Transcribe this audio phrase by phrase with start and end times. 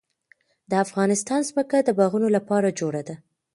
[0.69, 3.15] د افغانستان ځمکه د باغونو لپاره جوړه ده.